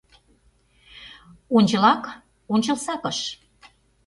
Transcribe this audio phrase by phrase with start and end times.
[1.57, 2.03] Ончылак—
[2.53, 3.19] ончылсакыш.